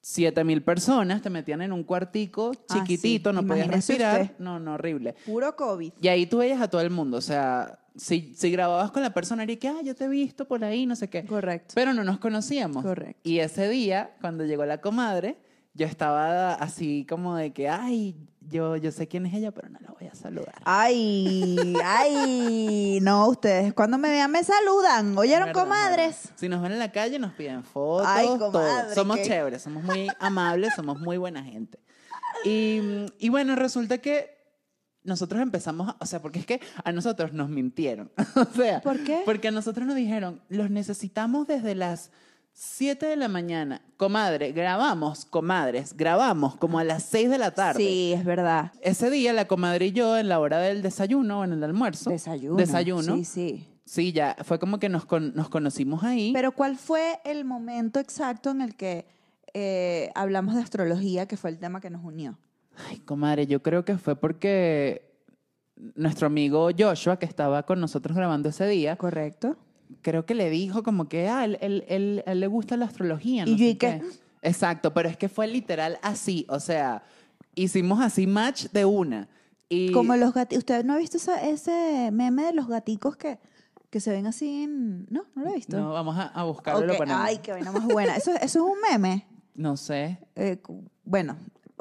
7 0.00 0.42
mil 0.44 0.62
personas, 0.62 1.20
te 1.20 1.28
metían 1.28 1.60
en 1.60 1.72
un 1.72 1.84
cuartico 1.84 2.52
Ah, 2.54 2.74
sí. 2.74 2.78
chiquitito, 2.80 3.32
no 3.32 3.42
podías 3.46 3.66
Imagínese 3.66 3.92
respirar. 3.94 4.20
usted. 4.22 4.38
No, 4.38 4.58
no, 4.58 4.74
horrible. 4.74 5.14
puro 5.26 5.54
COVID. 5.54 5.92
Y 6.00 6.08
ahí 6.08 6.24
tú 6.26 6.38
veías 6.38 6.60
a 6.62 6.68
todo 6.68 6.80
el 6.80 6.90
mundo, 6.90 7.18
o 7.18 7.20
sea, 7.20 7.78
si, 7.94 8.32
si 8.34 8.50
grababas 8.50 8.90
con 8.92 9.02
la 9.02 9.12
persona, 9.12 9.42
era 9.42 9.54
que, 9.56 9.68
ah, 9.68 9.82
yo 9.84 9.94
te 9.94 10.04
he 10.04 10.08
visto 10.08 10.46
por 10.46 10.64
ahí, 10.64 10.86
no 10.86 10.96
sé 10.96 11.08
qué. 11.10 11.24
Correcto. 11.24 11.74
Pero 11.74 11.92
no 11.92 12.04
nos 12.04 12.18
conocíamos. 12.20 12.84
Correcto. 12.84 13.20
Y 13.28 13.40
ese 13.40 13.68
día, 13.68 14.14
cuando 14.20 14.44
llegó 14.46 14.64
la 14.64 14.80
comadre, 14.80 15.36
yo 15.74 15.84
estaba 15.86 16.54
así 16.54 17.04
como 17.08 17.36
de 17.36 17.52
que, 17.52 17.68
ay, 17.68 18.16
yo, 18.50 18.76
yo 18.76 18.90
sé 18.92 19.06
quién 19.08 19.26
es 19.26 19.34
ella, 19.34 19.50
pero 19.52 19.68
no 19.68 19.78
la 19.80 19.90
voy 19.98 20.08
a 20.08 20.14
saludar. 20.14 20.54
Ay, 20.64 21.74
ay, 21.84 22.98
no, 23.02 23.28
ustedes 23.28 23.72
cuando 23.74 23.98
me 23.98 24.08
vean 24.10 24.30
me 24.30 24.42
saludan. 24.44 25.16
¿Oyeron, 25.16 25.48
¿Verdad? 25.48 25.62
comadres? 25.62 26.30
Si 26.36 26.48
nos 26.48 26.62
ven 26.62 26.72
en 26.72 26.78
la 26.78 26.92
calle, 26.92 27.18
nos 27.18 27.32
piden 27.34 27.62
fotos, 27.64 28.06
Ay, 28.08 28.26
todo. 28.26 28.52
comadre, 28.52 28.94
Somos 28.94 29.16
qué- 29.18 29.24
chéveres, 29.24 29.62
somos 29.62 29.82
muy 29.84 30.08
amables, 30.20 30.72
somos 30.74 30.98
muy 31.00 31.16
buena 31.16 31.42
gente. 31.42 31.78
Y, 32.44 32.80
y 33.18 33.28
bueno, 33.30 33.56
resulta 33.56 33.98
que 33.98 34.36
nosotros 35.02 35.40
empezamos, 35.40 35.88
a- 35.88 35.96
o 36.00 36.06
sea, 36.06 36.20
porque 36.20 36.38
es 36.40 36.46
que 36.46 36.60
a 36.84 36.92
nosotros 36.92 37.32
nos 37.32 37.48
mintieron. 37.48 38.10
o 38.36 38.44
sea, 38.54 38.80
¿Por 38.82 39.02
qué? 39.04 39.22
Porque 39.24 39.48
a 39.48 39.50
nosotros 39.52 39.86
nos 39.86 39.96
dijeron, 39.96 40.42
los 40.48 40.70
necesitamos 40.70 41.46
desde 41.46 41.74
las 41.74 42.10
7 42.60 43.06
de 43.06 43.14
la 43.14 43.28
mañana. 43.28 43.80
Comadre, 43.96 44.50
grabamos, 44.50 45.24
comadres, 45.24 45.96
grabamos 45.96 46.56
como 46.56 46.80
a 46.80 46.84
las 46.84 47.04
6 47.04 47.30
de 47.30 47.38
la 47.38 47.52
tarde. 47.52 47.78
Sí, 47.80 48.12
es 48.12 48.24
verdad. 48.24 48.72
Ese 48.82 49.10
día 49.10 49.32
la 49.32 49.46
comadre 49.46 49.86
y 49.86 49.92
yo 49.92 50.18
en 50.18 50.28
la 50.28 50.40
hora 50.40 50.58
del 50.58 50.82
desayuno 50.82 51.38
o 51.38 51.44
en 51.44 51.52
el 51.52 51.62
almuerzo. 51.62 52.10
Desayuno. 52.10 52.56
Desayuno. 52.56 53.14
Sí, 53.18 53.24
sí. 53.24 53.68
Sí, 53.84 54.12
ya 54.12 54.36
fue 54.42 54.58
como 54.58 54.80
que 54.80 54.88
nos, 54.88 55.04
con- 55.06 55.34
nos 55.36 55.48
conocimos 55.48 56.02
ahí. 56.02 56.32
Pero 56.34 56.50
¿cuál 56.50 56.76
fue 56.76 57.20
el 57.24 57.44
momento 57.44 58.00
exacto 58.00 58.50
en 58.50 58.60
el 58.60 58.74
que 58.74 59.06
eh, 59.54 60.10
hablamos 60.16 60.56
de 60.56 60.60
astrología, 60.62 61.26
que 61.26 61.36
fue 61.36 61.50
el 61.50 61.58
tema 61.60 61.80
que 61.80 61.90
nos 61.90 62.04
unió? 62.04 62.40
Ay, 62.88 62.98
comadre, 62.98 63.46
yo 63.46 63.62
creo 63.62 63.84
que 63.84 63.98
fue 63.98 64.16
porque 64.16 65.12
nuestro 65.94 66.26
amigo 66.26 66.70
Joshua, 66.76 67.20
que 67.20 67.26
estaba 67.26 67.62
con 67.62 67.78
nosotros 67.80 68.16
grabando 68.16 68.48
ese 68.48 68.66
día, 68.66 68.96
¿Correcto? 68.96 69.56
Creo 70.02 70.26
que 70.26 70.34
le 70.34 70.50
dijo 70.50 70.82
como 70.82 71.08
que, 71.08 71.28
ah, 71.28 71.44
él, 71.44 71.58
él- 71.60 71.84
él- 71.88 72.22
él 72.26 72.40
le 72.40 72.46
gusta 72.46 72.76
la 72.76 72.86
astrología. 72.86 73.44
Y 73.46 73.50
no 73.52 73.56
yo, 73.56 73.64
sé 73.64 73.70
¿y 73.70 73.74
qué? 73.76 74.02
Exacto, 74.42 74.94
pero 74.94 75.08
es 75.08 75.16
que 75.16 75.28
fue 75.28 75.46
literal 75.48 75.98
así, 76.02 76.46
o 76.48 76.60
sea, 76.60 77.02
hicimos 77.54 78.00
así 78.00 78.26
match 78.26 78.66
de 78.72 78.84
una. 78.84 79.28
Y 79.68 79.92
Como 79.92 80.16
los 80.16 80.32
gatitos. 80.32 80.58
¿Usted 80.62 80.84
no 80.84 80.94
ha 80.94 80.98
visto 80.98 81.16
esa- 81.18 81.46
ese 81.46 82.10
meme 82.12 82.44
de 82.44 82.52
los 82.54 82.68
gaticos 82.68 83.16
que, 83.16 83.38
que 83.90 84.00
se 84.00 84.10
ven 84.10 84.26
así 84.26 84.62
en... 84.62 85.06
No, 85.10 85.24
no 85.34 85.42
lo 85.44 85.50
he 85.50 85.54
visto. 85.54 85.78
No, 85.78 85.92
vamos 85.92 86.16
a, 86.16 86.28
a 86.28 86.44
buscarlo, 86.44 86.86
lo 86.86 86.92
Ok, 86.92 86.98
ponemos. 86.98 87.20
Ay, 87.22 87.38
qué 87.38 87.52
vaina 87.52 87.72
más 87.72 87.84
buena. 87.86 88.16
¿Eso, 88.16 88.30
eso 88.32 88.42
es 88.42 88.56
un 88.56 88.78
meme? 88.90 89.26
No 89.54 89.76
sé. 89.76 90.18
Eh, 90.36 90.58
bueno, 91.04 91.36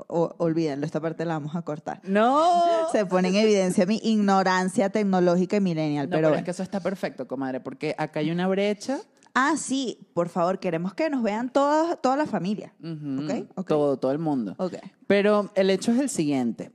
o- 0.07 0.33
olvídenlo, 0.37 0.85
esta 0.85 0.99
parte 1.01 1.25
la 1.25 1.33
vamos 1.35 1.55
a 1.55 1.61
cortar. 1.63 1.99
No. 2.03 2.43
Se 2.91 3.05
pone 3.05 3.29
en 3.29 3.35
evidencia 3.35 3.85
mi 3.85 3.99
ignorancia 4.03 4.89
tecnológica 4.89 5.57
y 5.57 5.61
millennial, 5.61 6.09
No, 6.09 6.15
pero, 6.15 6.27
pero, 6.29 6.39
es 6.39 6.43
que 6.45 6.51
eso 6.51 6.63
está 6.63 6.79
perfecto, 6.79 7.27
comadre, 7.27 7.59
porque 7.59 7.95
acá 7.97 8.19
hay 8.21 8.31
una 8.31 8.47
brecha 8.47 8.99
Ah, 9.39 9.53
sí, 9.55 9.99
por 10.15 10.29
favor, 10.29 10.57
queremos 10.57 10.95
que 10.95 11.11
nos 11.11 11.21
vean 11.21 11.51
todas, 11.51 12.01
toda 12.01 12.15
la 12.17 12.25
familia. 12.25 12.73
Ujú, 12.81 13.23
Ok, 13.23 13.47
ok. 13.55 13.67
Todo, 13.67 13.97
todo 13.97 14.11
el 14.11 14.17
mundo. 14.17 14.55
Ok. 14.57 14.73
Pero 15.05 15.51
el 15.53 15.69
hecho 15.69 15.91
es 15.91 15.99
el 15.99 16.09
siguiente. 16.09 16.71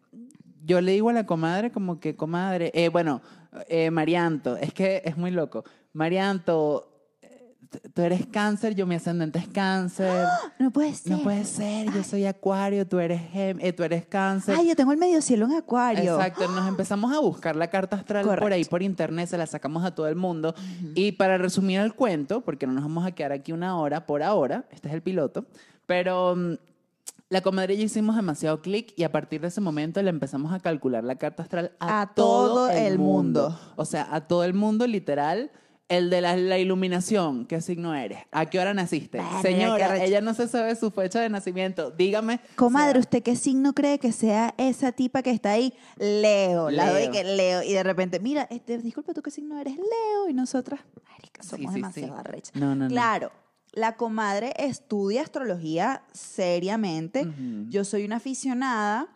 Yo 0.65 0.81
le 0.81 0.93
digo 0.93 1.09
a 1.09 1.13
la 1.13 1.27
comadre 1.27 1.73
como 1.73 1.99
que, 1.99 2.15
comadre, 2.15 2.71
eh, 2.73 2.89
bueno, 2.89 3.21
eh, 3.69 3.91
Marianto, 3.91 4.57
es 4.57 4.73
que 4.73 5.03
es 5.05 5.17
muy 5.17 5.33
loco. 5.33 5.65
Marianto, 5.93 6.92
tú 7.95 8.03
eres 8.03 8.27
cáncer, 8.27 8.75
yo 8.75 8.87
mi 8.87 8.95
ascendente 8.95 9.39
es 9.39 9.49
cáncer. 9.49 10.27
No 10.59 10.71
puede 10.71 10.95
ser. 10.95 11.13
No 11.13 11.23
puede 11.23 11.45
ser, 11.45 11.93
yo 11.93 12.03
soy 12.05 12.27
acuario, 12.27 12.87
tú 12.87 12.99
eres, 12.99 13.21
gem- 13.33 13.59
eh, 13.61 13.73
tú 13.73 13.83
eres 13.83 14.07
cáncer. 14.07 14.57
Ay, 14.59 14.69
yo 14.69 14.77
tengo 14.77 14.93
el 14.93 14.99
medio 14.99 15.21
cielo 15.23 15.47
en 15.47 15.53
acuario. 15.53 16.15
Exacto, 16.17 16.49
nos 16.49 16.67
empezamos 16.69 17.13
a 17.15 17.19
buscar 17.21 17.57
la 17.57 17.69
carta 17.69 17.97
astral 17.97 18.25
por 18.25 18.35
Correcto. 18.39 18.55
ahí 18.55 18.65
por 18.65 18.83
internet, 18.83 19.29
se 19.29 19.39
la 19.39 19.47
sacamos 19.47 19.85
a 19.85 19.95
todo 19.95 20.09
el 20.09 20.17
mundo. 20.17 20.55
Y 20.95 21.13
para 21.13 21.39
resumir 21.39 21.81
el 21.81 21.95
cuento, 21.95 22.41
porque 22.43 22.67
no 22.67 22.73
nos 22.73 22.83
vamos 22.83 23.07
a 23.07 23.13
quedar 23.13 23.33
aquí 23.33 23.53
una 23.53 23.79
hora 23.79 24.07
por 24.07 24.23
ahora, 24.23 24.65
este 24.71 24.89
es 24.89 24.95
el 24.95 25.03
piloto, 25.03 25.45
pero 25.87 26.35
mm, 26.37 26.55
la 27.29 27.41
comadre 27.41 27.75
y 27.75 27.79
yo 27.79 27.85
hicimos 27.85 28.15
demasiado 28.15 28.61
clic 28.61 28.93
y 28.97 29.05
a 29.05 29.11
partir 29.13 29.41
de 29.41 29.49
ese 29.49 29.61
momento 29.63 30.03
le 30.03 30.11
empezamos 30.11 30.53
a 30.53 30.61
calcular 30.61 31.03
la 31.03 31.17
carta 31.17 31.43
astral 31.43 31.73
a, 31.81 32.03
A 32.03 32.15
todo 32.15 32.69
el 32.69 32.99
mundo. 32.99 33.59
O 33.77 33.85
sea, 33.87 34.07
a 34.15 34.21
todo 34.21 34.45
el 34.45 34.53
mundo 34.53 34.87
literal. 34.87 35.51
El 35.93 36.09
de 36.09 36.21
la, 36.23 36.37
la 36.37 36.59
iluminación, 36.59 37.45
¿qué 37.47 37.61
signo 37.61 37.95
eres? 37.95 38.21
¿A 38.31 38.47
qué 38.47 38.59
hora 38.59 38.73
naciste? 38.73 39.19
Qué 39.19 39.43
Señora, 39.43 40.03
ella 40.03 40.23
no 40.23 40.33
se 40.33 40.49
sabe 40.49 40.75
su 40.75 40.91
fecha 40.91 41.21
de 41.21 41.29
nacimiento. 41.29 41.91
Dígame. 41.91 42.41
Comadre, 42.57 42.93
sea, 42.93 43.01
¿usted 43.01 43.23
qué 43.23 43.37
signo 43.37 43.75
cree 43.75 43.99
que 43.99 44.11
sea 44.11 44.55
esa 44.57 44.93
tipa 44.93 45.23
que 45.23 45.31
está 45.31 45.51
ahí? 45.51 45.75
Leo. 45.99 46.71
La 46.71 46.91
doy 46.91 47.03
Leo. 47.03 47.13
que 47.13 47.25
Leo. 47.25 47.63
Y 47.63 47.75
de 47.75 47.83
repente, 47.83 48.21
mira, 48.21 48.49
este, 48.51 48.79
disculpa, 48.79 49.13
¿tú 49.13 49.21
qué 49.21 49.31
signo 49.31 49.61
eres? 49.61 49.77
Leo. 49.77 50.29
Y 50.31 50.33
nosotras, 50.33 50.81
marica, 51.11 51.43
Sí, 51.43 51.51
somos 51.51 51.73
sí, 51.73 51.81
demasiado 51.81 52.15
sí. 52.15 52.21
arrechas. 52.21 52.57
No, 52.57 52.75
no, 52.75 52.85
no. 52.85 52.89
Claro, 52.89 53.31
la 53.73 53.97
comadre 53.97 54.55
estudia 54.57 55.21
astrología 55.23 56.05
seriamente. 56.13 57.27
Yo 57.69 57.85
soy 57.85 58.05
una 58.05 58.17
aficionada, 58.17 59.09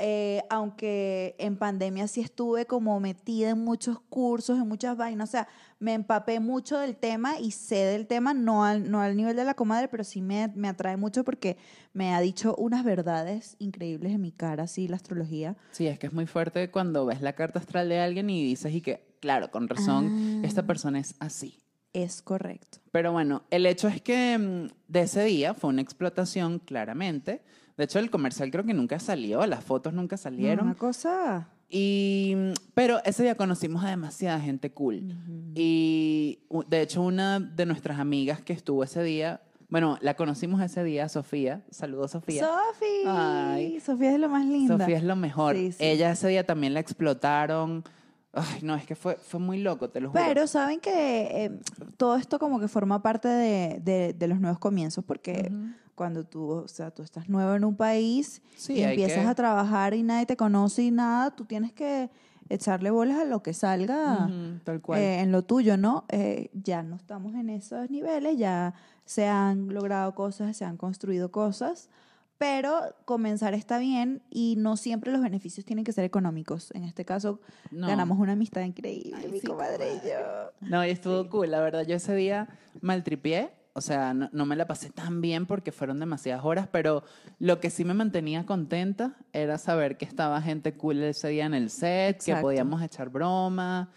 eh, 0.00 0.42
aunque 0.50 1.36
en 1.38 1.56
pandemia 1.56 2.08
sí 2.08 2.20
estuve 2.20 2.66
como 2.66 2.98
metida 3.00 3.50
en 3.50 3.58
muchos 3.64 4.00
cursos, 4.08 4.58
en 4.58 4.66
muchas 4.66 4.96
vainas. 4.96 5.28
O 5.28 5.32
sea, 5.32 5.48
me 5.78 5.94
empapé 5.94 6.40
mucho 6.40 6.78
del 6.78 6.96
tema 6.96 7.38
y 7.38 7.50
sé 7.52 7.76
del 7.76 8.06
tema, 8.06 8.34
no 8.34 8.64
al, 8.64 8.90
no 8.90 9.00
al 9.00 9.16
nivel 9.16 9.36
de 9.36 9.44
la 9.44 9.54
comadre, 9.54 9.88
pero 9.88 10.02
sí 10.04 10.20
me, 10.22 10.48
me 10.54 10.68
atrae 10.68 10.96
mucho 10.96 11.22
porque 11.24 11.56
me 11.92 12.12
ha 12.14 12.20
dicho 12.20 12.54
unas 12.56 12.84
verdades 12.84 13.56
increíbles 13.58 14.12
en 14.12 14.20
mi 14.20 14.32
cara, 14.32 14.66
sí, 14.66 14.88
la 14.88 14.96
astrología. 14.96 15.56
Sí, 15.70 15.86
es 15.86 15.98
que 15.98 16.06
es 16.08 16.12
muy 16.12 16.26
fuerte 16.26 16.70
cuando 16.70 17.06
ves 17.06 17.20
la 17.22 17.34
carta 17.34 17.58
astral 17.58 17.88
de 17.88 18.00
alguien 18.00 18.28
y 18.30 18.42
dices 18.44 18.74
y 18.74 18.80
que, 18.80 19.16
claro, 19.20 19.50
con 19.50 19.68
razón, 19.68 20.40
Ah. 20.42 20.46
esta 20.46 20.66
persona 20.66 20.98
es 20.98 21.14
así. 21.18 21.58
Es 21.92 22.22
correcto. 22.22 22.78
Pero 22.92 23.10
bueno, 23.10 23.42
el 23.50 23.66
hecho 23.66 23.88
es 23.88 24.00
que 24.00 24.38
mm, 24.38 24.68
de 24.86 25.00
ese 25.00 25.24
día 25.24 25.54
fue 25.54 25.70
una 25.70 25.82
explotación, 25.82 26.60
claramente. 26.60 27.42
De 27.80 27.84
hecho, 27.84 27.98
el 27.98 28.10
comercial 28.10 28.50
creo 28.50 28.62
que 28.62 28.74
nunca 28.74 28.98
salió, 29.00 29.46
las 29.46 29.64
fotos 29.64 29.94
nunca 29.94 30.18
salieron. 30.18 30.66
Una 30.66 30.74
cosa... 30.74 31.48
Y, 31.72 32.34
pero 32.74 32.98
ese 33.04 33.22
día 33.22 33.36
conocimos 33.36 33.82
a 33.84 33.88
demasiada 33.88 34.38
gente 34.38 34.70
cool. 34.72 35.16
Y 35.54 36.40
u- 36.50 36.64
de 36.64 36.82
hecho, 36.82 37.00
una 37.00 37.40
de 37.40 37.64
nuestras 37.64 37.98
amigas 38.00 38.42
que 38.42 38.52
estuvo 38.52 38.84
ese 38.84 39.02
día, 39.02 39.40
bueno, 39.70 39.96
la 40.02 40.14
conocimos 40.14 40.60
ese 40.60 40.82
día, 40.84 41.08
Sofía. 41.08 41.62
Saludos, 41.70 42.10
Sofía. 42.10 42.44
Sofi. 42.44 43.04
Ay. 43.06 43.80
Sofía 43.80 44.12
es 44.12 44.18
lo 44.20 44.28
más 44.28 44.44
linda. 44.44 44.76
Sofía 44.78 44.96
es 44.98 45.04
lo 45.04 45.16
mejor. 45.16 45.54
Sí, 45.56 45.72
sí. 45.72 45.78
Ella 45.82 46.10
ese 46.10 46.28
día 46.28 46.44
también 46.44 46.74
la 46.74 46.80
explotaron. 46.80 47.84
Ay, 48.32 48.60
no, 48.62 48.74
es 48.74 48.84
que 48.84 48.94
fue, 48.96 49.14
fue 49.16 49.40
muy 49.40 49.58
loco, 49.60 49.90
te 49.90 50.00
lo 50.00 50.10
juro. 50.10 50.22
Pero 50.26 50.46
saben 50.46 50.80
que 50.80 51.44
eh, 51.46 51.60
todo 51.96 52.16
esto 52.16 52.38
como 52.38 52.60
que 52.60 52.68
forma 52.68 53.00
parte 53.00 53.28
de, 53.28 53.80
de- 53.80 54.12
de 54.12 54.28
los 54.28 54.40
nuevos 54.40 54.58
comienzos 54.58 55.04
porque 55.04 55.50
Ujú. 55.52 55.66
Cuando 56.00 56.24
tú, 56.24 56.48
o 56.50 56.66
sea, 56.66 56.90
tú 56.90 57.02
estás 57.02 57.28
nuevo 57.28 57.54
en 57.54 57.62
un 57.62 57.76
país 57.76 58.40
Sí, 58.56 58.76
y 58.76 58.82
empiezas 58.84 59.24
que- 59.24 59.28
a 59.28 59.34
trabajar 59.34 59.92
y 59.92 60.02
nadie 60.02 60.24
te 60.24 60.34
conoce 60.34 60.82
y 60.84 60.90
nada, 60.90 61.30
tú 61.36 61.44
tienes 61.44 61.74
que 61.74 62.08
echarle 62.48 62.90
bolas 62.90 63.18
a 63.18 63.26
lo 63.26 63.42
que 63.42 63.52
salga 63.52 64.24
Ujú, 64.24 64.60
tal 64.64 64.80
cual. 64.80 64.98
eh, 64.98 65.20
en 65.20 65.30
lo 65.30 65.42
tuyo, 65.42 65.76
¿no? 65.76 66.06
Eh, 66.08 66.48
ya 66.54 66.82
no 66.82 66.96
estamos 66.96 67.34
en 67.34 67.50
esos 67.50 67.90
niveles, 67.90 68.38
ya 68.38 68.72
se 69.04 69.28
han 69.28 69.68
logrado 69.74 70.14
cosas, 70.14 70.56
se 70.56 70.64
han 70.64 70.78
construido 70.78 71.30
cosas, 71.30 71.90
pero 72.38 72.80
comenzar 73.04 73.52
está 73.52 73.78
bien 73.78 74.22
y 74.30 74.54
no 74.56 74.78
siempre 74.78 75.12
los 75.12 75.20
beneficios 75.20 75.66
tienen 75.66 75.84
que 75.84 75.92
ser 75.92 76.04
económicos. 76.06 76.70
En 76.74 76.84
este 76.84 77.04
caso, 77.04 77.40
No. 77.70 77.88
ganamos 77.88 78.18
una 78.18 78.32
amistad 78.32 78.62
increíble, 78.62 79.20
Ay, 79.22 79.30
mi 79.32 79.40
sí, 79.40 79.46
comadre 79.46 79.84
y 80.02 80.08
yo. 80.08 80.50
No, 80.66 80.82
y 80.86 80.88
estuvo 80.88 81.28
cool, 81.28 81.50
la 81.50 81.60
verdad. 81.60 81.84
Yo 81.86 81.96
ese 81.96 82.14
día 82.14 82.48
maltripié, 82.80 83.50
o 83.72 83.80
sea, 83.80 84.14
no, 84.14 84.28
no 84.32 84.46
me 84.46 84.56
la 84.56 84.66
pasé 84.66 84.90
tan 84.90 85.20
bien 85.20 85.46
porque 85.46 85.72
fueron 85.72 86.00
demasiadas 86.00 86.44
horas, 86.44 86.68
pero 86.70 87.04
lo 87.38 87.60
que 87.60 87.70
sí 87.70 87.84
me 87.84 87.94
mantenía 87.94 88.46
contenta 88.46 89.16
era 89.32 89.58
saber 89.58 89.96
que 89.96 90.04
estaba 90.04 90.40
gente 90.42 90.74
cool 90.74 91.02
ese 91.02 91.28
día 91.28 91.46
en 91.46 91.54
el 91.54 91.70
set, 91.70 92.22
que 92.22 92.34
podíamos 92.36 92.82
echar 92.82 93.10
broma, 93.10 93.90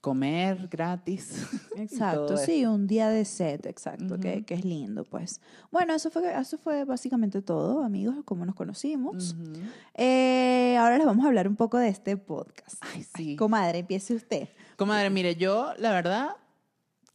comer 0.00 0.68
gratis. 0.68 1.46
Exacto, 1.76 2.36
sí, 2.36 2.64
un 2.66 2.86
día 2.86 3.08
de 3.08 3.24
set, 3.24 3.66
exacto, 3.66 4.18
que, 4.18 4.44
que 4.44 4.54
es 4.54 4.64
lindo, 4.64 5.04
pues. 5.04 5.40
Bueno, 5.70 5.94
eso 5.94 6.10
fue, 6.10 6.38
eso 6.38 6.58
fue 6.58 6.84
básicamente 6.84 7.42
todo, 7.42 7.82
amigos, 7.82 8.16
como 8.24 8.44
nos 8.44 8.54
conocimos. 8.54 9.36
Eh, 9.94 10.76
ahora 10.78 10.98
les 10.98 11.06
vamos 11.06 11.24
a 11.24 11.28
hablar 11.28 11.48
un 11.48 11.56
poco 11.56 11.78
de 11.78 11.88
este 11.88 12.16
podcast. 12.16 12.76
Ay, 12.80 13.04
sí. 13.16 13.36
Comadre, 13.36 13.78
empiece 13.78 14.14
usted. 14.14 14.48
Comadre, 14.76 15.10
mire, 15.10 15.36
yo 15.36 15.72
la 15.78 15.90
verdad 15.92 16.36